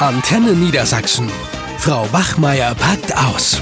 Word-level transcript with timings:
Antenne 0.00 0.52
Niedersachsen. 0.52 1.30
Frau 1.76 2.10
Wachmeier 2.10 2.74
packt 2.74 3.14
aus. 3.14 3.60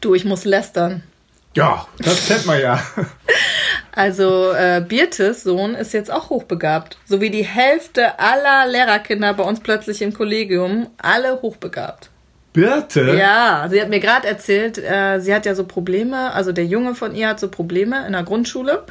Du, 0.00 0.14
ich 0.14 0.24
muss 0.24 0.46
lästern. 0.46 1.02
Ja, 1.54 1.86
das 1.98 2.26
kennt 2.26 2.46
man 2.46 2.58
ja. 2.58 2.82
Also 3.92 4.52
äh, 4.52 4.82
Birtes 4.86 5.42
Sohn 5.42 5.74
ist 5.74 5.92
jetzt 5.92 6.10
auch 6.10 6.30
hochbegabt. 6.30 6.96
So 7.04 7.20
wie 7.20 7.28
die 7.28 7.44
Hälfte 7.44 8.18
aller 8.18 8.66
Lehrerkinder 8.66 9.34
bei 9.34 9.42
uns 9.42 9.60
plötzlich 9.60 10.00
im 10.00 10.14
Kollegium, 10.14 10.88
alle 10.96 11.42
hochbegabt. 11.42 12.08
Birte? 12.52 13.14
Ja, 13.16 13.68
sie 13.70 13.80
hat 13.80 13.90
mir 13.90 14.00
gerade 14.00 14.26
erzählt, 14.26 14.76
äh, 14.78 15.20
sie 15.20 15.32
hat 15.32 15.46
ja 15.46 15.54
so 15.54 15.64
Probleme, 15.64 16.32
also 16.32 16.50
der 16.50 16.66
Junge 16.66 16.96
von 16.96 17.14
ihr 17.14 17.28
hat 17.28 17.38
so 17.38 17.48
Probleme 17.48 18.04
in 18.06 18.12
der 18.12 18.24
Grundschule. 18.24 18.82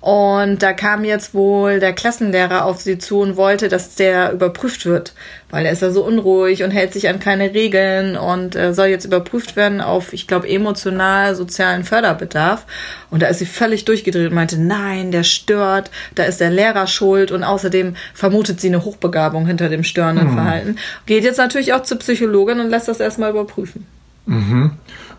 Und 0.00 0.62
da 0.62 0.72
kam 0.72 1.04
jetzt 1.04 1.32
wohl 1.32 1.78
der 1.78 1.92
Klassenlehrer 1.92 2.64
auf 2.64 2.80
sie 2.80 2.98
zu 2.98 3.20
und 3.20 3.36
wollte, 3.36 3.68
dass 3.68 3.94
der 3.94 4.32
überprüft 4.32 4.84
wird, 4.86 5.12
weil 5.54 5.66
er 5.66 5.72
ist 5.72 5.82
ja 5.82 5.92
so 5.92 6.04
unruhig 6.04 6.64
und 6.64 6.72
hält 6.72 6.92
sich 6.92 7.08
an 7.08 7.20
keine 7.20 7.54
Regeln 7.54 8.16
und 8.16 8.56
äh, 8.56 8.74
soll 8.74 8.88
jetzt 8.88 9.04
überprüft 9.04 9.54
werden 9.54 9.80
auf, 9.80 10.12
ich 10.12 10.26
glaube, 10.26 10.48
emotional 10.48 11.36
sozialen 11.36 11.84
Förderbedarf. 11.84 12.66
Und 13.08 13.22
da 13.22 13.28
ist 13.28 13.38
sie 13.38 13.46
völlig 13.46 13.84
durchgedreht 13.84 14.30
und 14.30 14.34
meinte, 14.34 14.60
nein, 14.60 15.12
der 15.12 15.22
stört, 15.22 15.92
da 16.16 16.24
ist 16.24 16.40
der 16.40 16.50
Lehrer 16.50 16.88
schuld 16.88 17.30
und 17.30 17.44
außerdem 17.44 17.94
vermutet 18.14 18.60
sie 18.60 18.66
eine 18.66 18.84
Hochbegabung 18.84 19.46
hinter 19.46 19.68
dem 19.68 19.84
störenden 19.84 20.26
Hm. 20.26 20.34
Verhalten. 20.34 20.76
Geht 21.06 21.22
jetzt 21.22 21.38
natürlich 21.38 21.72
auch 21.72 21.84
zur 21.84 22.00
Psychologin 22.00 22.58
und 22.58 22.70
lässt 22.70 22.88
das 22.88 22.98
erstmal 22.98 23.30
überprüfen. 23.30 23.86
Mhm. 24.26 24.72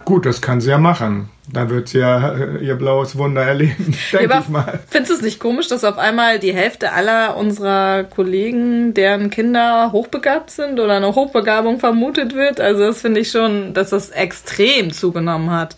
Gut, 0.06 0.26
das 0.26 0.42
kann 0.42 0.62
sie 0.62 0.70
ja 0.70 0.78
machen. 0.78 1.30
Da 1.52 1.70
wird 1.70 1.90
sie 1.90 2.00
ja 2.00 2.34
äh, 2.34 2.64
ihr 2.64 2.76
blaues 2.76 3.18
Wunder 3.18 3.44
erleben, 3.44 3.96
denke 4.14 4.30
Ja, 4.34 4.40
ich 4.40 4.50
mal. 4.50 4.80
Findest 4.88 5.12
du 5.12 5.16
es 5.18 5.22
nicht 5.22 5.40
komisch, 5.40 5.68
dass 5.68 5.84
auf 5.84 5.98
einmal 5.98 6.40
die 6.40 6.54
Hälfte 6.54 6.92
aller 6.94 7.38
unserer 7.38 8.04
Kollegen, 8.04 8.94
deren 8.94 9.30
Kinder 9.30 9.92
hochbegabt 9.92 10.52
sind 10.52 10.80
oder 10.80 10.94
eine 10.98 11.14
Hochbegabung 11.14 11.80
vermutet 11.80 12.36
wird? 12.36 12.60
Also 12.60 12.82
das 12.82 13.02
finde 13.02 13.20
ich 13.20 13.32
schon, 13.32 13.74
dass 13.74 13.90
das 13.90 14.10
extrem 14.12 14.92
zugenommen 14.92 15.52
hat. 15.52 15.78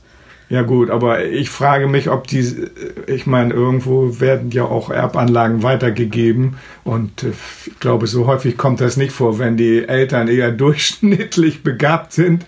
Ja 0.50 0.62
gut, 0.62 0.90
aber 0.90 1.26
ich 1.26 1.50
frage 1.50 1.88
mich, 1.88 2.10
ob 2.10 2.28
die, 2.28 2.70
ich 3.08 3.26
meine, 3.28 3.54
irgendwo 3.54 4.22
werden 4.22 4.52
ja 4.52 4.64
auch 4.64 4.90
Erbanlagen 4.90 5.62
weitergegeben 5.62 6.58
und 6.86 7.24
äh, 7.24 7.32
ich 7.66 7.80
glaube, 7.82 8.08
so 8.08 8.28
häufig 8.28 8.56
kommt 8.58 8.80
das 8.80 8.96
nicht 8.96 9.12
vor, 9.12 9.40
wenn 9.40 9.58
die 9.58 9.86
Eltern 9.86 10.30
eher 10.30 10.52
durchschnittlich 10.54 11.64
begabt 11.64 12.14
sind, 12.14 12.46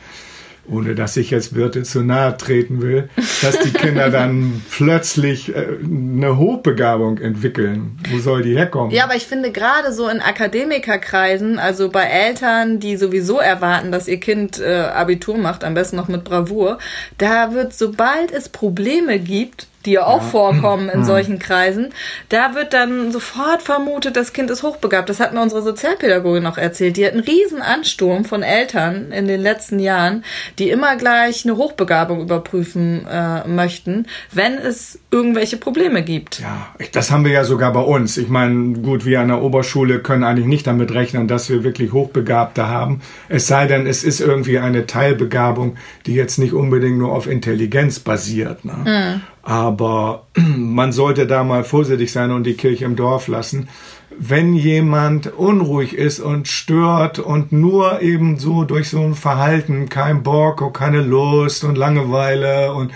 ohne 0.72 0.96
dass 0.96 1.18
ich 1.18 1.32
jetzt 1.32 1.54
Birte 1.54 1.84
zu 1.84 2.02
nahe 2.02 2.38
treten 2.38 2.82
will, 2.82 3.10
dass 3.42 3.60
die 3.60 3.72
Kinder 3.72 4.10
dann 4.10 4.62
plötzlich 4.72 5.56
äh, 5.56 5.78
eine 5.84 6.38
Hochbegabung 6.38 7.18
entwickeln. 7.18 8.00
Wo 8.10 8.20
soll 8.20 8.44
die 8.44 8.56
herkommen? 8.56 8.92
Ja, 8.92 9.06
aber 9.06 9.16
ich 9.16 9.26
finde 9.26 9.52
gerade 9.52 9.92
so 9.94 10.08
in 10.08 10.22
Akademikerkreisen, 10.22 11.60
also 11.60 11.90
bei 11.90 12.04
Eltern, 12.04 12.80
die 12.80 12.98
sowieso 12.98 13.40
erwarten, 13.40 13.92
dass 13.92 14.08
ihr 14.08 14.20
Kind 14.20 14.60
äh, 14.60 14.90
Abitur 14.94 15.38
macht, 15.38 15.64
am 15.64 15.74
besten 15.74 15.96
noch 15.96 16.08
mit 16.08 16.24
Bravour, 16.24 16.78
da 17.18 17.54
wird, 17.54 17.74
sobald 17.74 18.32
es 18.32 18.50
Probleme 18.50 19.20
gibt, 19.20 19.68
die 19.86 19.92
ja 19.92 20.06
auch 20.06 20.22
vorkommen 20.22 20.90
in 20.90 21.06
solchen 21.06 21.40
Kreisen, 21.40 21.90
da 22.30 22.56
wird 22.56 22.74
dann 22.74 23.12
sofort 23.12 23.62
vermutet, 23.62 24.16
das 24.16 24.34
Kind 24.34 24.50
ist 24.50 24.64
hochbegabt. 24.64 25.10
Das 25.10 25.20
hat 25.20 25.34
mir 25.34 25.42
unsere 25.42 25.62
Sozialpädagogin 25.62 26.44
noch 26.44 26.58
erzählt. 26.58 26.98
Die 26.98 27.06
hat 27.06 27.14
einen 27.14 27.24
riesen 27.24 27.62
Ansturm 27.62 28.26
von 28.26 28.44
Eltern 28.44 29.12
in 29.12 29.28
den 29.28 29.42
letzten 29.42 29.80
Jahren, 29.80 30.24
die 30.58 30.70
immer 30.70 30.98
gleich 30.98 31.46
eine 31.46 31.56
Hochbegabung 31.56 32.22
überprüfen 32.22 33.08
äh, 33.08 33.48
möchten, 33.48 34.06
wenn 34.32 34.58
es 34.58 35.00
irgendwelche 35.12 35.58
Probleme 35.58 36.04
gibt. 36.04 36.40
Ja, 36.40 36.68
das 36.92 37.12
haben 37.12 37.24
wir 37.24 37.32
ja 37.32 37.44
sogar 37.44 37.72
bei 37.72 37.82
uns. 37.82 38.18
Ich 38.18 38.30
meine, 38.30 38.80
gut, 38.80 39.06
wir 39.06 39.22
an 39.22 39.30
der 39.30 39.42
Oberschule 39.42 40.00
können 40.00 40.24
eigentlich 40.24 40.48
nicht 40.48 40.68
damit 40.68 40.94
rechnen, 40.94 41.28
dass 41.28 41.50
wir 41.50 41.64
wirklich 41.64 41.94
Hochbegabte 41.94 42.68
haben. 42.68 43.02
Es 43.30 43.48
sei 43.48 43.66
denn, 43.66 43.88
es 43.88 44.04
ist 44.04 44.20
irgendwie 44.20 44.60
eine 44.60 44.86
Teilbegabung, 44.86 45.78
die 46.06 46.16
jetzt 46.16 46.38
nicht 46.38 46.54
unbedingt 46.54 46.98
nur 46.98 47.14
auf 47.14 47.28
Intelligenz 47.28 48.00
basiert. 48.00 48.66
Ne? 48.66 49.22
Aber 49.42 50.28
man 50.58 50.92
sollte 50.92 51.28
da 51.28 51.44
mal 51.44 51.64
vorsichtig 51.64 52.12
sein 52.12 52.32
und 52.32 52.44
die 52.44 52.56
Kirche 52.56 52.86
im 52.86 52.96
Dorf 52.96 53.28
lassen. 53.28 53.70
Wenn 54.18 54.54
jemand 54.54 55.28
unruhig 55.38 55.94
ist 55.94 56.20
und 56.20 56.48
stört 56.48 57.20
und 57.20 57.52
nur 57.52 58.02
eben 58.02 58.38
so 58.38 58.64
durch 58.66 58.90
so 58.90 59.00
ein 59.00 59.14
Verhalten, 59.14 59.88
kein 59.88 60.24
Bock 60.24 60.62
und 60.62 60.74
keine 60.74 61.02
Lust 61.02 61.64
und 61.64 61.78
Langeweile 61.78 62.74
und 62.74 62.92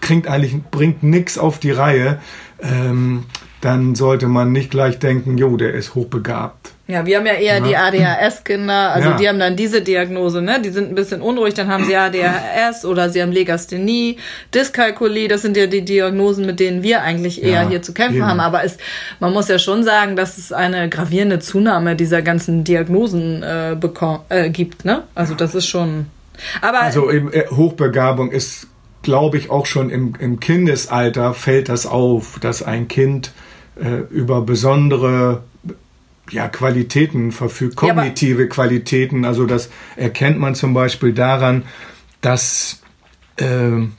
kriegt 0.00 0.26
eigentlich, 0.26 0.60
bringt 0.70 1.02
nix 1.02 1.38
auf 1.38 1.58
die 1.58 1.70
Reihe, 1.70 2.20
ähm, 2.60 3.24
dann 3.60 3.94
sollte 3.94 4.28
man 4.28 4.52
nicht 4.52 4.70
gleich 4.70 4.98
denken, 4.98 5.38
jo, 5.38 5.56
der 5.56 5.74
ist 5.74 5.94
hochbegabt. 5.94 6.57
Ja, 6.90 7.04
wir 7.04 7.18
haben 7.18 7.26
ja 7.26 7.34
eher 7.34 7.60
die 7.60 7.76
ADHS-Kinder, 7.76 8.92
also 8.94 9.10
Ja. 9.10 9.16
die 9.18 9.28
haben 9.28 9.38
dann 9.38 9.56
diese 9.56 9.82
Diagnose, 9.82 10.40
ne? 10.40 10.58
Die 10.64 10.70
sind 10.70 10.88
ein 10.90 10.94
bisschen 10.94 11.20
unruhig, 11.20 11.52
dann 11.52 11.68
haben 11.68 11.84
sie 11.84 11.94
ADHS 11.94 12.86
oder 12.86 13.10
sie 13.10 13.20
haben 13.20 13.30
Legasthenie, 13.30 14.16
Dyskalkulie, 14.54 15.28
das 15.28 15.42
sind 15.42 15.56
ja 15.58 15.66
die 15.66 15.82
Diagnosen, 15.84 16.46
mit 16.46 16.60
denen 16.60 16.82
wir 16.82 17.02
eigentlich 17.02 17.42
eher 17.42 17.62
Ja, 17.64 17.68
hier 17.68 17.82
zu 17.82 17.92
kämpfen 17.92 18.16
eben. 18.16 18.26
haben. 18.26 18.40
Aber 18.40 18.64
es, 18.64 18.78
man 19.20 19.34
muss 19.34 19.48
ja 19.48 19.58
schon 19.58 19.84
sagen, 19.84 20.16
dass 20.16 20.38
es 20.38 20.50
eine 20.50 20.88
gravierende 20.88 21.40
Zunahme 21.40 21.94
dieser 21.94 22.22
ganzen 22.22 22.64
Diagnosen 22.64 23.42
äh, 23.42 23.76
bekom- 23.78 24.20
äh, 24.30 24.48
gibt, 24.48 24.86
ne? 24.86 25.02
Also 25.14 25.34
das 25.34 25.54
ist 25.54 25.66
schon. 25.66 26.06
Aber 26.62 26.80
Also 26.80 27.10
eben, 27.12 27.30
äh, 27.34 27.44
Hochbegabung 27.50 28.30
ist, 28.30 28.66
glaube 29.02 29.36
ich, 29.36 29.50
auch 29.50 29.66
schon 29.66 29.90
im, 29.90 30.14
im 30.18 30.40
Kindesalter 30.40 31.34
fällt 31.34 31.68
das 31.68 31.84
auf, 31.86 32.38
dass 32.40 32.62
ein 32.62 32.88
Kind 32.88 33.32
äh, 33.78 33.98
über 34.10 34.40
besondere 34.40 35.42
ja, 36.30 36.48
Qualitäten 36.48 37.32
verfügt, 37.32 37.80
Ja, 37.82 37.94
kognitive 37.94 38.48
Qualitäten. 38.48 39.24
Also 39.24 39.46
das 39.46 39.70
erkennt 39.96 40.38
man 40.38 40.54
zum 40.54 40.74
Beispiel 40.74 41.12
daran, 41.12 41.64
dass 42.20 42.80
ähm, 43.38 43.92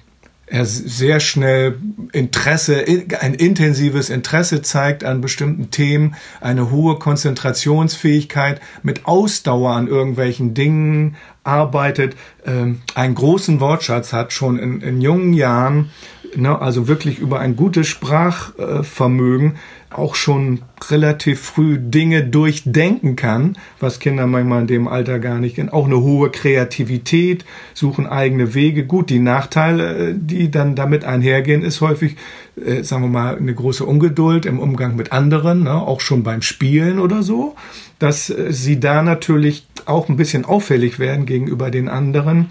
er 0.49 0.65
sehr 0.65 1.19
schnell 1.19 1.77
Interesse, 2.11 2.83
ein 3.19 3.35
intensives 3.35 4.09
Interesse 4.09 4.61
zeigt 4.61 5.03
an 5.03 5.21
bestimmten 5.21 5.69
Themen, 5.69 6.15
eine 6.41 6.71
hohe 6.71 6.97
Konzentrationsfähigkeit, 6.97 8.59
mit 8.81 9.05
Ausdauer 9.05 9.73
an 9.73 9.87
irgendwelchen 9.87 10.53
Dingen 10.55 11.17
arbeitet, 11.43 12.15
ähm, 12.45 12.81
einen 12.95 13.15
großen 13.15 13.59
Wortschatz 13.59 14.11
hat, 14.11 14.33
schon 14.33 14.57
in, 14.57 14.81
in 14.81 15.01
jungen 15.01 15.33
Jahren, 15.33 15.91
ne, 16.35 16.59
also 16.59 16.87
wirklich 16.87 17.19
über 17.19 17.39
ein 17.39 17.55
gutes 17.55 17.87
Sprachvermögen 17.87 19.57
auch 19.91 20.13
schon 20.13 20.61
relativ 20.89 21.39
früh 21.41 21.79
Dinge 21.79 22.23
durchdenken 22.23 23.15
kann, 23.15 23.57
was 23.79 23.99
Kinder 23.99 24.27
manchmal 24.27 24.61
in 24.61 24.67
dem 24.67 24.87
Alter 24.87 25.17
gar 25.17 25.39
nicht 25.39 25.55
kennen. 25.55 25.69
Auch 25.69 25.85
eine 25.85 26.01
hohe 26.01 26.29
Kreativität, 26.29 27.43
suchen 27.73 28.05
eigene 28.05 28.53
Wege. 28.53 28.85
Gut, 28.85 29.09
die 29.09 29.19
Nachteile, 29.19 30.09
äh, 30.09 30.15
die 30.15 30.51
dann 30.51 30.75
damit 30.75 31.05
einhergehen, 31.05 31.63
ist 31.63 31.81
häufig, 31.81 32.17
äh, 32.63 32.83
sagen 32.83 33.03
wir 33.03 33.09
mal, 33.09 33.37
eine 33.37 33.53
große 33.53 33.83
Ungeduld 33.83 34.45
im 34.45 34.59
Umgang 34.59 34.95
mit 34.95 35.11
anderen, 35.11 35.63
ne, 35.63 35.73
auch 35.73 36.01
schon 36.01 36.21
beim 36.21 36.43
Spielen 36.43 36.99
oder 36.99 37.23
so, 37.23 37.55
dass 37.97 38.29
äh, 38.29 38.53
sie 38.53 38.79
da 38.79 39.01
natürlich 39.01 39.65
auch 39.85 40.07
ein 40.07 40.17
bisschen 40.17 40.45
auffällig 40.45 40.99
werden 40.99 41.25
gegenüber 41.25 41.71
den 41.71 41.89
anderen 41.89 42.49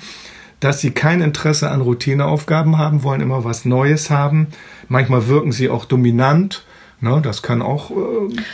dass 0.61 0.81
sie 0.81 0.91
kein 0.91 1.21
Interesse 1.21 1.71
an 1.71 1.81
Routineaufgaben 1.81 2.79
haben, 2.79 3.05
wollen 3.05 3.21
immer 3.21 3.45
was 3.45 3.65
Neues 3.65 4.11
haben. 4.11 4.49
Manchmal 4.89 5.29
wirken 5.29 5.53
sie 5.53 5.69
auch 5.69 5.85
dominant. 5.85 6.65
Ne, 7.01 7.21
das 7.23 7.43
kann 7.43 7.63
auch 7.63 7.93
äh, 7.93 7.95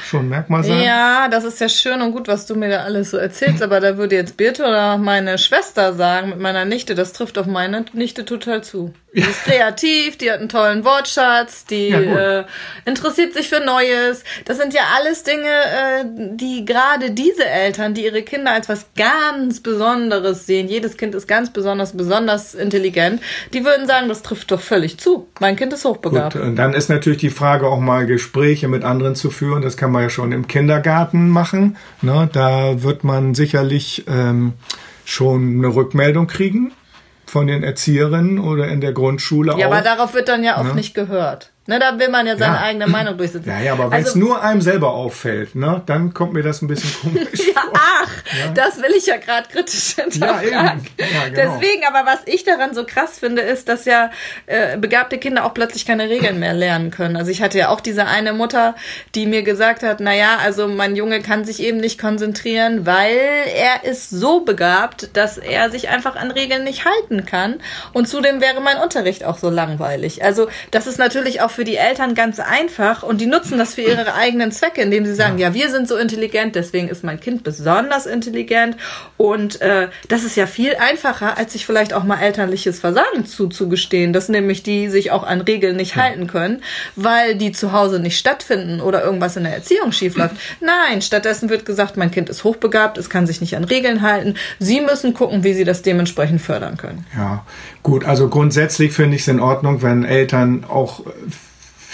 schon 0.05 0.27
ein 0.27 0.29
Merkmal 0.29 0.63
sein. 0.65 0.83
Ja, 0.83 1.29
das 1.29 1.45
ist 1.45 1.61
ja 1.61 1.69
schön 1.69 2.03
und 2.03 2.13
gut, 2.13 2.29
was 2.29 2.45
du 2.45 2.55
mir 2.55 2.69
da 2.69 2.83
alles 2.83 3.11
so 3.11 3.17
erzählst, 3.17 3.63
aber 3.63 3.81
da 3.81 3.97
würde 3.97 4.17
jetzt 4.17 4.37
Birte 4.37 4.65
oder 4.65 4.99
meine 4.99 5.39
Schwester 5.39 5.95
sagen 5.95 6.29
mit 6.29 6.41
meiner 6.41 6.67
Nichte, 6.67 6.95
das 6.95 7.15
trifft 7.15 7.39
auf 7.39 7.47
meine 7.47 7.87
Nichte 7.95 8.27
total 8.27 8.63
zu. 8.63 8.93
Die 9.15 9.21
ist 9.21 9.45
kreativ, 9.45 10.19
die 10.19 10.31
hat 10.31 10.41
einen 10.41 10.49
tollen 10.49 10.85
Wortschatz, 10.85 11.65
die 11.67 11.91
Ja, 11.91 12.41
äh, 12.41 12.45
interessiert 12.85 13.33
sich 13.33 13.49
für 13.49 13.61
Neues. 13.61 14.25
Das 14.45 14.59
sind 14.59 14.75
ja 14.75 14.83
alles 14.97 15.23
Dinge, 15.23 15.47
äh, 15.47 16.05
die 16.35 16.65
gerade 16.65 17.13
diese 17.13 17.47
Eltern, 17.47 17.95
die 17.95 18.05
ihre 18.05 18.23
Kinder 18.23 18.51
als 18.51 18.69
was 18.69 18.87
ganz 18.97 19.61
Besonderes 19.61 20.47
sehen, 20.47 20.69
jedes 20.69 20.97
Kind 20.97 21.15
ist 21.15 21.29
ganz 21.29 21.53
besonders, 21.53 21.97
besonders 21.97 22.55
intelligent, 22.55 23.23
die 23.53 23.65
würden 23.65 23.87
sagen, 23.87 24.09
das 24.09 24.23
trifft 24.23 24.51
doch 24.51 24.61
völlig 24.61 24.99
zu. 24.99 25.29
Mein 25.39 25.55
Kind 25.55 25.73
ist 25.73 25.85
hochbegabt. 25.85 26.35
Gut, 26.35 26.43
und 26.43 26.57
dann 26.57 26.75
ist 26.75 26.91
natürlich 26.91 27.19
die 27.19 27.31
Frage 27.31 27.69
auch 27.69 27.79
mal 27.79 28.07
Gespräche 28.35 28.67
mit 28.67 28.83
anderen 28.83 29.15
zu 29.15 29.31
führen. 29.31 29.63
Das 29.63 29.77
kann 29.77 29.93
man 29.93 30.03
ja 30.03 30.11
schon 30.11 30.33
im 30.33 30.49
Kindergarten 30.49 31.29
machen. 31.29 31.77
Ne, 32.03 32.29
da 32.33 32.83
wird 32.83 33.05
man 33.05 33.35
sicherlich 33.37 34.05
ähm, 34.09 34.55
schon 35.05 35.59
eine 35.59 35.69
Rückmeldung 35.69 36.27
kriegen 36.27 36.73
von 37.27 37.47
den 37.47 37.63
Erzieherinnen 37.63 38.41
oder 38.41 38.67
in 38.69 38.81
der 38.81 38.93
Grundschule 38.93 39.53
Ja, 39.57 39.69
auch. 39.69 39.73
aber 39.73 39.83
darauf 39.83 40.15
wird 40.15 40.29
dann 40.29 40.43
ja 40.43 40.59
oft 40.59 40.71
Ne? 40.71 40.75
nicht 40.75 40.95
gehört. 40.95 41.53
Ne, 41.67 41.79
da 41.79 41.99
will 41.99 42.11
man 42.11 42.27
ja 42.27 42.37
seine 42.37 42.57
ja. 42.57 42.61
eigene 42.61 42.87
Meinung 42.87 43.17
durchsetzen. 43.17 43.49
Ja, 43.49 43.59
ja, 43.59 43.73
aber 43.73 43.91
wenn 43.91 44.01
es 44.03 44.09
also, 44.09 44.19
nur 44.19 44.43
einem 44.43 44.61
selber 44.61 44.93
auffällt, 44.93 45.55
ne, 45.55 45.83
dann 45.87 46.13
kommt 46.13 46.35
mir 46.35 46.43
das 46.43 46.61
ein 46.61 46.69
bisschen 46.69 46.93
komisch 47.01 47.47
ja, 47.55 47.63
vor. 47.63 47.73
Ach, 47.73 48.11
ja? 48.39 48.53
das 48.53 48.83
will 48.83 48.91
ich 48.95 49.07
ja 49.07 49.17
gerade 49.17 49.49
kritisch 49.49 49.95
hinterfragen. 49.95 50.51
Ja, 50.51 50.75
eben. 50.75 50.87
Ja, 50.99 51.07
genau. 51.31 51.35
Deswegen, 51.35 51.85
aber 51.89 52.05
was 52.05 52.19
ich 52.27 52.45
daran 52.45 52.75
so 52.75 52.85
krass 52.85 53.19
finde, 53.19 53.41
ist, 53.41 53.71
dass 53.71 53.87
ja 53.87 54.11
äh, 54.45 54.77
begabte 54.77 55.17
Kinder 55.17 55.47
auch 55.47 55.55
plötzlich 55.55 55.87
keine 55.87 56.11
Regeln 56.11 56.39
mehr 56.39 56.53
lernen 56.53 56.91
können. 56.91 57.17
Also 57.17 57.31
ich 57.31 57.41
hatte 57.41 57.57
ja 57.57 57.71
auch 57.71 57.81
diese 57.81 58.07
eine 58.07 58.35
Mutter, 58.35 58.75
die 59.15 59.25
mir 59.25 59.43
gesagt 59.43 59.83
hat, 59.83 60.01
na 60.01 60.15
ja, 60.15 60.37
also 60.45 60.69
mein 60.69 60.97
Junge 60.97 61.23
kann 61.23 61.47
sich 61.47 61.63
eben 61.63 61.79
nicht 61.79 61.99
konzentrieren, 61.99 62.85
weil 62.85 63.17
er 63.57 63.91
ist 63.91 64.11
so 64.11 64.41
begabt, 64.41 65.17
dass 65.17 65.39
er 65.39 65.71
sich 65.71 65.89
einfach 65.89 66.15
an 66.15 66.31
Regeln 66.31 66.65
nicht 66.65 66.85
halten 66.85 67.25
kann. 67.25 67.63
Und 67.95 68.07
zudem 68.07 68.43
wäre 68.43 68.61
mein 68.61 68.77
Unterricht 68.77 69.25
auch 69.25 69.39
so 69.39 69.49
langweilig. 69.49 70.23
Also 70.23 70.49
das 70.71 70.87
ist 70.87 70.99
natürlich 70.99 71.41
auch 71.41 71.54
für 71.55 71.65
die 71.65 71.77
Eltern 71.77 72.15
ganz 72.15 72.41
einfach 72.41 73.03
und 73.03 73.21
die 73.21 73.27
nutzen 73.27 73.59
das 73.59 73.75
für 73.75 73.83
ihre 73.83 74.15
eigenen 74.15 74.53
Zwecke, 74.53 74.83
indem 74.83 75.07
sie 75.07 75.15
sagen, 75.15 75.39
ja, 75.39 75.49
ja 75.49 75.55
wir 75.55 75.71
sind 75.71 75.89
so 75.89 75.97
intelligent, 75.97 76.55
deswegen 76.55 76.89
ist 76.89 77.05
mein 77.05 77.21
Kind 77.21 77.43
besonders 77.43 78.07
intelligent 78.07 78.77
und 79.17 79.61
äh, 79.61 79.89
das 80.09 80.25
ist 80.25 80.37
ja 80.37 80.47
viel 80.47 80.75
einfacher, 80.77 81.39
als 81.39 81.53
sich 81.53 81.67
vielleicht 81.67 81.95
auch 81.95 82.05
mal 82.05 82.21
elterliches 82.21 82.81
Versagen 82.81 83.27
zuzugestehen, 83.27 84.13
dass 84.13 84.29
nämlich 84.29 84.63
die 84.63 84.89
sich 84.89 85.11
auch 85.11 85.23
an 85.23 85.41
Regeln 85.41 85.77
nicht 85.77 85.97
ja. 85.97 86.03
halten 86.03 86.27
können, 86.27 86.63
weil 86.97 87.37
die 87.37 87.53
zu 87.53 87.73
Hause 87.73 88.01
nicht 88.01 88.19
stattfinden 88.19 88.81
oder 88.81 89.05
irgendwas 89.05 89.37
in 89.37 89.45
der 89.45 89.55
Erziehung 89.55 89.93
schiefläuft. 89.93 90.37
Nein, 90.61 91.03
stattdessen 91.03 91.49
wird 91.49 91.65
gesagt, 91.65 91.97
mein 91.97 92.11
Kind 92.11 92.29
ist 92.29 92.45
hochbegabt, 92.45 92.99
es 92.99 93.11
kann 93.11 93.27
sich 93.27 93.41
nicht 93.41 93.57
an 93.57 93.65
Regeln 93.65 94.03
halten. 94.03 94.35
Sie 94.59 94.81
müssen 94.81 95.15
gucken, 95.15 95.45
wie 95.45 95.55
sie 95.55 95.65
das 95.65 95.83
dementsprechend 95.83 96.41
fördern 96.41 96.77
können. 96.77 97.07
Ja, 97.17 97.45
gut, 97.83 98.05
also 98.05 98.29
grundsätzlich 98.29 98.93
finde 98.93 99.17
ich 99.17 99.23
es 99.23 99.29
in 99.29 99.41
Ordnung, 99.41 99.83
wenn 99.83 100.05
Eltern 100.05 100.65
auch 100.65 101.01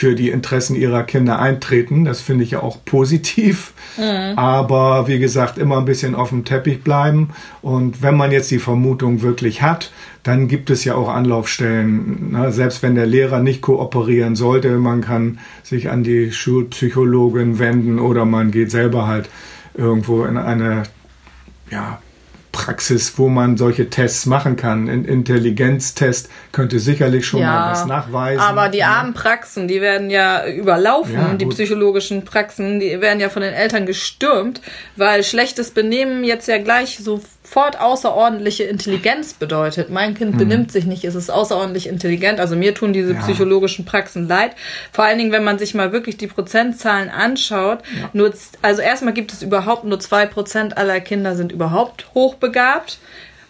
für 0.01 0.15
die 0.15 0.31
Interessen 0.31 0.77
ihrer 0.77 1.03
Kinder 1.03 1.41
eintreten. 1.41 2.07
Das 2.07 2.23
finde 2.23 2.43
ich 2.43 2.53
ja 2.53 2.63
auch 2.63 2.83
positiv. 2.87 3.75
Mhm. 3.99 4.39
Aber 4.39 5.09
wie 5.09 5.19
gesagt, 5.19 5.59
immer 5.59 5.77
ein 5.77 5.85
bisschen 5.85 6.15
auf 6.15 6.31
dem 6.31 6.47
Teppich 6.47 6.83
bleiben. 6.83 7.29
Und 7.61 8.01
wenn 8.01 8.17
man 8.17 8.33
jetzt 8.33 8.51
die 8.51 8.61
Vermutung 8.61 9.21
wirklich 9.21 9.61
hat, 9.61 9.93
dann 10.23 10.49
gibt 10.49 10.71
es 10.71 10.85
ja 10.85 10.95
auch 10.95 11.11
Anlaufstellen. 11.11 12.33
Ne? 12.33 12.51
Selbst 12.51 12.83
wenn 12.83 12.95
der 12.95 13.05
Lehrer 13.05 13.41
nicht 13.41 13.61
kooperieren 13.61 14.37
sollte, 14.37 14.79
man 14.79 15.03
kann 15.03 15.39
sich 15.63 15.91
an 15.91 16.03
die 16.03 16.33
Schulpsychologin 16.33 17.59
wenden 17.59 17.99
oder 17.99 18.25
man 18.25 18.53
geht 18.53 18.71
selber 18.71 19.07
halt 19.07 19.29
irgendwo 19.75 20.25
in 20.25 20.39
eine 20.39 20.85
ja, 21.71 22.01
Praxis, 22.53 23.19
wo 23.19 23.29
man 23.29 23.57
solche 23.57 23.91
Tests 23.91 24.27
machen 24.27 24.57
kann. 24.57 24.89
Ein 24.89 25.05
Intelligenztest 25.05 26.29
könnte 26.53 26.81
sicherlich 26.81 27.27
schon 27.27 27.41
ja, 27.41 27.53
mal 27.53 27.71
was 27.73 27.87
nachweisen. 27.87 28.41
Aber 28.41 28.69
die 28.69 28.83
armen 28.83 29.15
Praxen, 29.15 29.69
die 29.69 29.81
werden 29.81 30.11
ja 30.11 30.47
überlaufen, 30.47 31.15
ja, 31.15 31.35
die 31.35 31.47
psychologischen 31.47 32.25
Praxen, 32.25 32.81
die 32.81 33.01
werden 33.01 33.21
ja 33.21 33.29
von 33.29 33.43
den 33.43 33.55
Eltern 33.55 33.87
gestürmt, 33.87 34.61
weil 34.97 35.23
schlechtes 35.23 35.71
Benehmen 35.71 36.25
jetzt 36.25 36.49
ja 36.49 36.59
gleich 36.59 36.99
so 36.99 37.21
sofort 37.51 37.81
außerordentliche 37.81 38.63
Intelligenz 38.63 39.35
bedeutet. 39.35 39.91
Mein 39.91 40.15
Kind 40.15 40.35
mhm. 40.35 40.39
benimmt 40.39 40.71
sich 40.71 40.85
nicht, 40.85 41.05
es 41.05 41.17
ist 41.17 41.31
außerordentlich 41.31 41.89
intelligent. 41.89 42.39
Also 42.39 42.55
mir 42.55 42.75
tun 42.75 42.93
diese 42.93 43.15
ja. 43.15 43.21
psychologischen 43.21 43.85
Praxen 43.85 44.29
leid. 44.29 44.53
Vor 44.93 45.05
allen 45.05 45.19
Dingen, 45.19 45.33
wenn 45.33 45.43
man 45.43 45.59
sich 45.59 45.75
mal 45.75 45.91
wirklich 45.91 46.17
die 46.17 46.29
Prozentzahlen 46.29 47.09
anschaut. 47.09 47.81
Nur, 48.13 48.33
also 48.63 48.83
erstmal 48.83 49.15
gibt 49.15 49.33
es 49.33 49.43
überhaupt 49.43 49.83
nur 49.83 49.99
zwei 49.99 50.27
Prozent 50.27 50.79
aller 50.79 51.01
Kinder 51.01 51.35
sind 51.35 51.51
überhaupt 51.51 52.07
hochbegabt. 52.41 52.99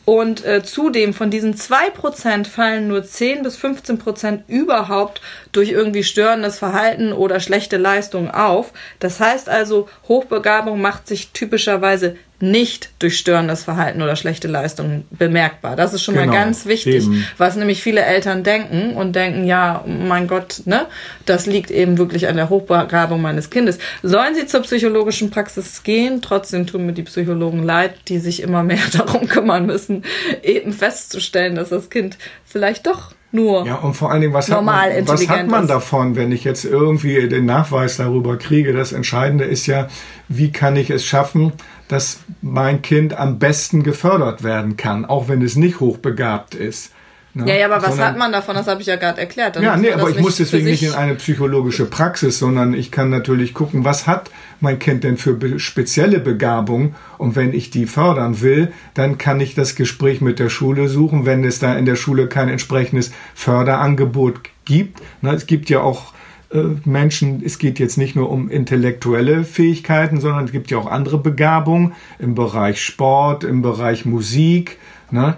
Und 0.07 0.45
äh, 0.45 0.65
zudem 0.65 1.15
von 1.15 1.31
diesen 1.31 1.57
zwei 1.57 1.91
Prozent 1.91 2.49
fallen 2.49 2.89
nur 2.89 3.05
10 3.05 3.43
bis 3.43 3.57
15 3.57 3.99
Prozent 3.99 4.43
überhaupt 4.49 5.21
durch 5.53 5.71
irgendwie 5.71 6.03
störendes 6.03 6.59
Verhalten 6.59 7.13
oder 7.13 7.39
schlechte 7.39 7.77
Leistungen 7.77 8.31
auf. 8.31 8.73
Das 8.99 9.21
heißt 9.21 9.49
also, 9.49 9.89
Hochbegabung 10.09 10.81
macht 10.81 11.07
sich 11.07 11.31
typischerweise 11.31 12.17
nicht 12.43 12.91
durch 12.99 13.19
störendes 13.19 13.65
Verhalten 13.65 14.03
oder 14.03 14.17
schlechte 14.17 14.49
Leistungen 14.49 15.07
bemerkbar. 15.11 15.77
Das 15.77 15.93
ist 15.93 16.03
schon 16.03 16.15
genau, 16.15 16.27
mal 16.27 16.33
ganz 16.33 16.67
wichtig, 16.67 17.07
eben. 17.07 17.27
was 17.37 17.57
nämlich 17.57 17.83
viele 17.83 18.03
Eltern 18.03 18.43
denken 18.43 18.97
und 18.97 19.15
denken, 19.15 19.45
ja, 19.45 19.85
mein 19.87 20.27
Gott, 20.27 20.63
ne, 20.65 20.87
das 21.27 21.47
liegt 21.47 21.71
eben 21.71 21.99
wirklich 21.99 22.29
an 22.29 22.37
der 22.37 22.49
Hochbegabung 22.49 23.21
meines 23.21 23.51
Kindes. 23.51 23.79
Sollen 24.03 24.35
sie 24.35 24.47
zur 24.47 24.63
psychologischen 24.63 25.31
Praxis 25.31 25.83
gehen? 25.83 26.23
Trotzdem 26.23 26.67
tun 26.67 26.87
mir 26.87 26.93
die 26.93 27.03
Psychologen 27.03 27.63
leid, 27.63 27.95
die 28.09 28.19
sich 28.19 28.43
immer 28.43 28.63
mehr 28.63 28.79
darum 28.93 29.29
kümmern 29.29 29.67
müssen, 29.67 30.05
eben 30.43 30.73
festzustellen, 30.73 31.55
dass 31.55 31.69
das 31.69 31.91
Kind 31.91 32.17
vielleicht 32.45 32.87
doch 32.87 33.13
nur. 33.33 33.67
Ja, 33.67 33.77
und 33.77 33.95
vor 33.95 34.11
allen 34.11 34.23
Dingen, 34.23 34.33
was, 34.33 34.51
hat 34.51 34.65
man, 34.65 34.91
was 35.07 35.29
hat 35.29 35.47
man 35.47 35.69
davon, 35.69 36.17
wenn 36.17 36.33
ich 36.33 36.45
jetzt 36.45 36.65
irgendwie 36.65 37.29
den 37.29 37.47
Nachweis 37.47 37.97
darüber 37.97 38.37
kriege? 38.37 38.73
Das 38.73 38.93
Entscheidende 38.93 39.45
ist 39.45 39.67
ja, 39.67 39.89
wie 40.29 40.51
kann 40.51 40.77
ich 40.77 40.91
es 40.91 41.05
schaffen, 41.05 41.53
dass 41.89 42.21
mein 42.43 42.83
Kind 42.83 43.15
am 43.15 43.39
besten 43.39 43.83
gefördert 43.83 44.43
werden 44.43 44.77
kann, 44.77 45.05
auch 45.05 45.29
wenn 45.29 45.43
es 45.43 45.57
nicht 45.57 45.81
hochbegabt 45.81 46.55
ist. 46.55 46.93
Ne? 47.33 47.49
Ja, 47.49 47.55
ja, 47.55 47.67
aber 47.67 47.77
was 47.77 47.91
sondern, 47.91 48.09
hat 48.09 48.19
man 48.19 48.33
davon? 48.33 48.57
Das 48.57 48.67
habe 48.67 48.81
ich 48.81 48.89
ja 48.89 48.97
gerade 48.97 49.21
erklärt. 49.21 49.55
Dann 49.55 49.63
ja, 49.63 49.77
nee, 49.77 49.93
aber 49.93 50.11
ich 50.11 50.19
muss 50.19 50.37
deswegen 50.37 50.65
nicht 50.65 50.83
in 50.83 50.95
eine 50.95 51.15
psychologische 51.15 51.87
Praxis, 51.87 52.41
sondern 52.41 52.75
ich 52.75 52.91
kann 52.91 53.11
natürlich 53.11 53.55
gucken, 53.55 53.85
was 53.85 54.09
hat 54.09 54.31
mein 54.61 54.79
Kind 54.79 55.05
denn 55.05 55.17
für 55.17 55.59
spezielle 55.59 56.21
Begabung 56.21 56.95
und 57.19 57.37
wenn 57.37 57.53
ich 57.53 57.71
die 57.71 57.87
fördern 57.87 58.41
will, 58.41 58.73
dann 58.95 59.19
kann 59.19 59.41
ich 59.41 59.55
das 59.55 59.75
Gespräch 59.75 60.21
mit 60.21 60.39
der 60.39 60.49
Schule 60.49 60.89
suchen, 60.89 61.27
wenn 61.27 61.45
es 61.45 61.59
da 61.59 61.75
in 61.75 61.87
der 61.87 61.97
Schule 61.97 62.27
kein 62.27 62.49
entsprechendes 62.49 63.13
Förderangebot 63.35 64.41
gibt. 64.65 65.01
Es 65.23 65.47
gibt 65.47 65.71
ja 65.71 65.81
auch 65.81 66.13
äh, 66.53 66.63
Menschen, 66.85 67.43
es 67.45 67.59
geht 67.59 67.79
jetzt 67.79 67.97
nicht 67.97 68.17
nur 68.17 68.31
um 68.31 68.51
intellektuelle 68.51 69.45
Fähigkeiten, 69.45 70.21
sondern 70.21 70.45
es 70.45 70.53
gibt 70.53 70.71
ja 70.71 70.79
auch 70.79 70.87
andere 70.87 71.19
Begabungen 71.19 71.93
im 72.19 72.35
Bereich 72.35 72.83
Sport, 72.83 73.45
im 73.45 73.63
Bereich 73.63 74.05
Musik, 74.05 74.79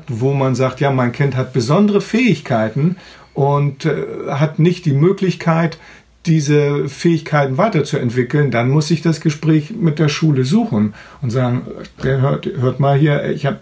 wo 0.09 0.33
man 0.35 0.55
sagt, 0.55 0.81
ja, 0.81 0.91
mein 0.91 1.13
Kind 1.13 1.35
hat 1.35 1.53
besondere 1.53 2.01
Fähigkeiten 2.01 2.97
und 3.35 3.87
äh, 3.87 4.05
hat 4.29 4.59
nicht 4.59 4.85
die 4.85 4.93
Möglichkeit, 4.93 5.79
diese 6.27 6.89
Fähigkeiten 6.89 7.59
weiterzuentwickeln, 7.59 8.51
dann 8.51 8.71
muss 8.71 8.91
ich 8.91 9.03
das 9.03 9.21
Gespräch 9.21 9.73
mit 9.73 9.99
der 9.99 10.09
Schule 10.09 10.45
suchen 10.45 10.95
und 11.21 11.31
sagen, 11.31 11.63
hört, 12.01 12.47
hört 12.47 12.81
mal 12.81 12.97
hier, 12.97 13.31
ich 13.31 13.47
habe 13.47 13.59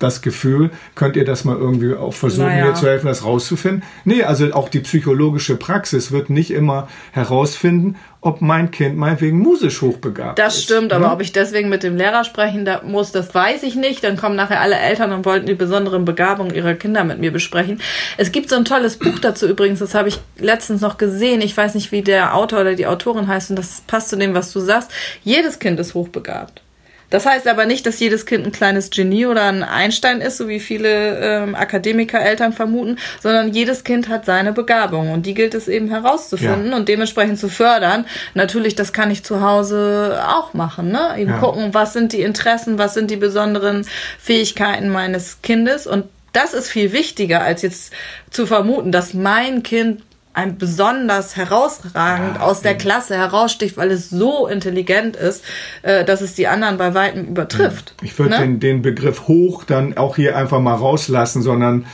das 0.00 0.22
Gefühl, 0.22 0.70
könnt 0.96 1.14
ihr 1.14 1.24
das 1.24 1.44
mal 1.44 1.56
irgendwie 1.56 1.94
auch 1.94 2.14
versuchen, 2.14 2.48
naja. 2.48 2.66
mir 2.66 2.74
zu 2.74 2.88
helfen, 2.88 3.06
das 3.06 3.24
rauszufinden? 3.24 3.84
Nee, 4.04 4.24
also 4.24 4.52
auch 4.52 4.68
die 4.68 4.80
psychologische 4.80 5.56
Praxis 5.56 6.10
wird 6.10 6.30
nicht 6.30 6.50
immer 6.50 6.88
herausfinden, 7.12 7.96
ob 8.22 8.40
mein 8.40 8.70
Kind 8.70 8.96
meinetwegen 8.96 9.38
musisch 9.38 9.82
hochbegabt 9.82 10.38
das 10.38 10.56
ist. 10.56 10.70
Das 10.70 10.76
stimmt, 10.76 10.92
aber 10.92 11.08
ne? 11.08 11.12
ob 11.12 11.20
ich 11.20 11.32
deswegen 11.32 11.68
mit 11.68 11.82
dem 11.82 11.96
Lehrer 11.96 12.24
sprechen 12.24 12.68
muss, 12.84 13.12
das 13.12 13.34
weiß 13.34 13.62
ich 13.62 13.76
nicht. 13.76 14.02
Dann 14.02 14.16
kommen 14.16 14.36
nachher 14.36 14.60
alle 14.60 14.76
Eltern 14.76 15.12
und 15.12 15.24
wollten 15.24 15.46
die 15.46 15.54
besonderen 15.54 16.04
Begabungen 16.04 16.54
ihrer 16.54 16.74
Kinder 16.74 17.04
mit 17.04 17.18
mir 17.18 17.32
besprechen. 17.32 17.80
Es 18.16 18.32
gibt 18.32 18.50
so 18.50 18.56
ein 18.56 18.64
tolles 18.64 18.96
Buch 18.98 19.18
dazu 19.20 19.46
übrigens, 19.46 19.78
das 19.80 19.94
habe 19.94 20.08
ich 20.08 20.18
letztens 20.38 20.80
noch 20.80 20.98
gesehen. 20.98 21.40
Ich 21.42 21.56
weiß 21.56 21.74
nicht, 21.74 21.92
wie 21.92 22.02
der 22.02 22.34
Autor 22.34 22.60
oder 22.60 22.74
die 22.74 22.86
Autorin 22.86 23.28
heißt 23.28 23.50
und 23.50 23.56
das 23.56 23.82
passt 23.86 24.08
zu 24.08 24.16
dem, 24.16 24.34
was 24.34 24.52
du 24.52 24.60
sagst. 24.60 24.90
Jedes 25.22 25.58
Kind 25.58 25.78
ist 25.78 25.94
hochbegabt. 25.94 26.62
Das 27.10 27.26
heißt 27.26 27.46
aber 27.48 27.66
nicht, 27.66 27.86
dass 27.86 28.00
jedes 28.00 28.24
Kind 28.24 28.46
ein 28.46 28.52
kleines 28.52 28.90
Genie 28.90 29.26
oder 29.26 29.44
ein 29.44 29.62
Einstein 29.62 30.20
ist, 30.20 30.38
so 30.38 30.48
wie 30.48 30.60
viele 30.60 31.18
ähm, 31.18 31.54
Akademiker-Eltern 31.54 32.52
vermuten, 32.52 32.96
sondern 33.20 33.52
jedes 33.52 33.84
Kind 33.84 34.08
hat 34.08 34.24
seine 34.24 34.52
Begabung 34.52 35.12
und 35.12 35.26
die 35.26 35.34
gilt 35.34 35.54
es 35.54 35.68
eben 35.68 35.88
herauszufinden 35.88 36.70
ja. 36.70 36.76
und 36.76 36.88
dementsprechend 36.88 37.38
zu 37.38 37.48
fördern. 37.48 38.06
Natürlich, 38.34 38.74
das 38.74 38.92
kann 38.92 39.10
ich 39.10 39.24
zu 39.24 39.40
Hause 39.42 40.22
auch 40.26 40.54
machen, 40.54 40.90
ne? 40.90 41.16
Eben 41.18 41.30
ja. 41.30 41.38
gucken, 41.38 41.74
was 41.74 41.92
sind 41.92 42.12
die 42.12 42.22
Interessen, 42.22 42.78
was 42.78 42.94
sind 42.94 43.10
die 43.10 43.16
besonderen 43.16 43.84
Fähigkeiten 44.18 44.88
meines 44.88 45.42
Kindes 45.42 45.86
und 45.86 46.04
das 46.32 46.54
ist 46.54 46.68
viel 46.68 46.92
wichtiger, 46.92 47.42
als 47.42 47.62
jetzt 47.62 47.92
zu 48.30 48.46
vermuten, 48.46 48.92
dass 48.92 49.14
mein 49.14 49.64
Kind 49.64 50.02
ein 50.32 50.58
besonders 50.58 51.36
herausragend 51.36 52.36
ja, 52.36 52.42
aus 52.42 52.62
der 52.62 52.76
Klasse 52.76 53.16
heraussticht, 53.16 53.76
weil 53.76 53.90
es 53.90 54.10
so 54.10 54.46
intelligent 54.46 55.16
ist, 55.16 55.44
äh, 55.82 56.04
dass 56.04 56.20
es 56.20 56.34
die 56.34 56.46
anderen 56.46 56.76
bei 56.76 56.94
weitem 56.94 57.24
übertrifft. 57.24 57.94
Ich 58.02 58.16
würde 58.16 58.34
ne? 58.34 58.40
den, 58.40 58.60
den 58.60 58.82
Begriff 58.82 59.26
hoch 59.26 59.64
dann 59.64 59.96
auch 59.96 60.16
hier 60.16 60.36
einfach 60.36 60.60
mal 60.60 60.76
rauslassen, 60.76 61.42
sondern 61.42 61.86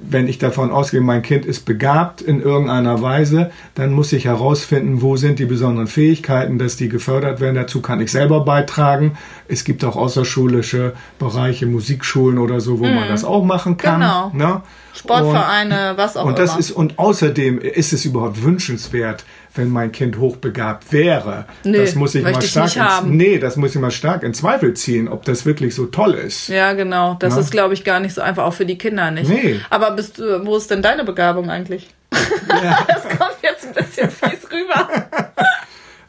wenn 0.00 0.28
ich 0.28 0.38
davon 0.38 0.70
ausgehe, 0.70 1.00
mein 1.00 1.22
Kind 1.22 1.44
ist 1.44 1.64
begabt 1.64 2.20
in 2.20 2.40
irgendeiner 2.40 3.02
Weise, 3.02 3.50
dann 3.74 3.92
muss 3.92 4.12
ich 4.12 4.26
herausfinden, 4.26 5.02
wo 5.02 5.16
sind 5.16 5.38
die 5.38 5.44
besonderen 5.44 5.86
Fähigkeiten, 5.86 6.58
dass 6.58 6.76
die 6.76 6.88
gefördert 6.88 7.40
werden. 7.40 7.54
Dazu 7.54 7.80
kann 7.80 8.00
ich 8.00 8.10
selber 8.10 8.44
beitragen. 8.44 9.16
Es 9.48 9.64
gibt 9.64 9.84
auch 9.84 9.96
außerschulische 9.96 10.94
Bereiche, 11.18 11.66
Musikschulen 11.66 12.38
oder 12.38 12.60
so, 12.60 12.78
wo 12.78 12.84
mm. 12.84 12.94
man 12.94 13.04
mhm. 13.04 13.08
das 13.08 13.24
auch 13.24 13.44
machen 13.44 13.76
kann. 13.76 14.00
Genau. 14.00 14.30
Ne? 14.34 14.62
Sportvereine, 14.94 15.92
und, 15.92 15.96
was 15.96 16.16
auch 16.16 16.26
und 16.26 16.38
das 16.38 16.50
immer. 16.50 16.60
Ist, 16.60 16.70
und 16.72 16.98
außerdem 16.98 17.58
ist 17.58 17.92
es 17.92 18.04
überhaupt 18.04 18.42
wünschenswert, 18.42 19.24
wenn 19.54 19.70
mein 19.70 19.92
Kind 19.92 20.18
hochbegabt 20.18 20.92
wäre. 20.92 21.46
Nee, 21.64 21.78
das 21.78 21.94
muss 21.94 22.14
ich 22.14 22.22
mal 22.22 22.40
stark 22.42 22.68
ich 22.68 22.76
ins, 22.76 23.02
nee, 23.04 23.38
das 23.38 23.56
muss 23.56 23.74
ich 23.74 23.80
mal 23.80 23.90
stark 23.90 24.22
in 24.22 24.34
Zweifel 24.34 24.74
ziehen, 24.74 25.08
ob 25.08 25.24
das 25.24 25.44
wirklich 25.44 25.74
so 25.74 25.86
toll 25.86 26.14
ist. 26.14 26.48
Ja, 26.48 26.72
genau. 26.72 27.16
Das 27.20 27.34
Na? 27.34 27.40
ist, 27.40 27.50
glaube 27.50 27.74
ich, 27.74 27.84
gar 27.84 28.00
nicht 28.00 28.14
so 28.14 28.20
einfach, 28.20 28.44
auch 28.44 28.54
für 28.54 28.66
die 28.66 28.78
Kinder 28.78 29.10
nicht. 29.10 29.28
Nee. 29.28 29.60
Aber 29.72 29.92
bist 29.92 30.18
du, 30.18 30.44
wo 30.44 30.56
ist 30.58 30.70
denn 30.70 30.82
deine 30.82 31.02
Begabung 31.02 31.48
eigentlich? 31.48 31.88
Ja. 32.12 32.78
das 32.88 33.08
kommt 33.08 33.36
jetzt 33.42 33.66
ein 33.66 33.72
bisschen 33.72 34.10
fies 34.10 34.46
rüber. 34.52 34.86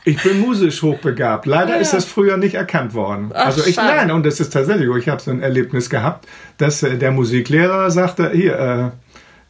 Ich 0.03 0.21
bin 0.21 0.41
musisch 0.41 0.81
hochbegabt. 0.81 1.45
Leider 1.45 1.75
Ja. 1.75 1.79
ist 1.79 1.93
das 1.93 2.03
früher 2.03 2.35
nicht 2.35 2.55
erkannt 2.55 2.93
worden. 2.93 3.31
Ach, 3.33 3.45
also 3.45 3.65
ich 3.65 3.75
schade. 3.75 3.87
nein, 3.95 4.11
und 4.11 4.25
es 4.25 4.41
ist 4.41 4.49
tatsächlich, 4.51 4.87
so, 4.87 4.97
ich 4.97 5.07
habe 5.07 5.21
so 5.21 5.31
ein 5.31 5.41
Erlebnis 5.41 5.89
gehabt, 5.89 6.27
dass 6.57 6.83
äh, 6.83 6.97
der 6.97 7.11
Musiklehrer 7.11 7.89
sagte, 7.89 8.31
hier, 8.31 8.59
äh, 8.59 8.89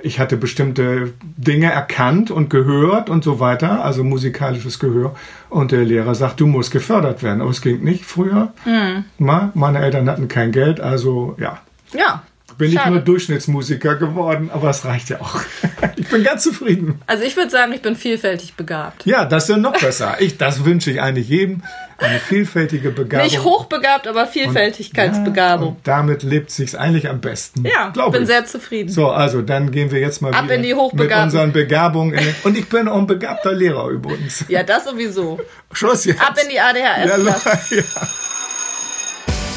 ich 0.06 0.20
hatte 0.20 0.38
bestimmte 0.38 1.14
Dinge 1.24 1.72
erkannt 1.72 2.30
und 2.30 2.52
gehört 2.52 3.10
und 3.10 3.24
so 3.24 3.40
weiter, 3.40 3.84
also 3.84 4.04
musikalisches 4.04 4.78
Gehör. 4.78 5.16
Und 5.50 5.72
der 5.72 5.86
Lehrer 5.86 6.14
sagt, 6.14 6.40
du 6.40 6.46
musst 6.46 6.70
gefördert 6.70 7.24
werden. 7.24 7.42
Aber 7.42 7.50
es 7.50 7.62
ging 7.64 7.84
nicht 7.84 8.06
früher. 8.06 8.54
Hm. 8.64 9.06
Meine 9.18 9.80
Eltern 9.80 10.08
hatten 10.08 10.28
kein 10.28 10.52
Geld, 10.52 10.80
also 10.80 11.36
ja. 11.40 11.62
Ja. 11.94 12.22
Bin 12.58 12.70
ich 12.70 12.76
schade. 12.76 12.92
nur 12.92 13.00
Durchschnittsmusiker 13.02 13.96
geworden, 13.96 14.50
aber 14.54 14.70
es 14.70 14.86
reicht 14.86 15.10
ja 15.10 15.22
auch. 15.22 15.42
Ich 15.96 16.10
bin 16.10 16.24
ganz 16.24 16.44
zufrieden. 16.44 17.02
Also 17.08 17.24
ich 17.24 17.36
würde 17.36 17.50
sagen, 17.50 17.72
ich 17.72 17.82
bin 17.82 17.96
vielfältig 17.96 18.56
begabt. 18.56 19.06
Ja, 19.06 19.26
das 19.26 19.44
ist 19.44 19.50
ja 19.50 19.58
noch 19.58 19.80
besser. 19.80 20.16
Ich, 20.20 20.38
das 20.38 20.66
wünsche 20.66 20.92
ich 20.92 21.02
eigentlich 21.02 21.30
jedem. 21.30 21.62
Eine 21.98 22.20
vielfältige 22.20 22.92
Begabung. 22.92 23.26
Nicht 23.26 23.44
hochbegabt, 23.44 24.08
aber 24.08 24.28
Vielfältigkeitsbegabung. 24.28 25.70
Und 25.70 25.88
damit 25.88 26.24
lebt 26.24 26.52
sich's 26.52 26.76
eigentlich 26.76 27.10
am 27.10 27.22
besten. 27.22 27.66
Ja, 27.66 27.90
glaube 27.90 28.12
bin 28.12 28.24
ich. 28.24 28.28
sehr 28.28 28.46
zufrieden. 28.46 28.90
So, 28.90 29.10
also 29.10 29.42
dann 29.42 29.72
gehen 29.72 29.92
wir 29.92 30.00
jetzt 30.00 30.22
mal 30.22 30.34
Ab 30.34 30.46
wieder 30.46 30.56
in 30.56 30.64
die 30.64 30.74
mit 30.74 31.12
unseren 31.12 31.54
Begabungen. 31.54 32.14
In 32.14 32.26
den, 32.26 32.36
und 32.44 32.58
ich 32.58 32.68
bin 32.68 32.88
auch 32.88 32.98
ein 32.98 33.08
begabter 33.08 33.54
Lehrer 33.54 33.88
übrigens. 33.88 34.46
Ja, 34.50 34.64
das 34.64 34.86
sowieso. 34.86 35.40
Schluss 35.72 36.06
jetzt. 36.06 36.22
Ab 36.22 36.36
in 36.42 36.50
die 36.50 36.56
ja, 36.56 36.70
ADHS-Klasse. 36.70 37.76
ja. 37.76 37.84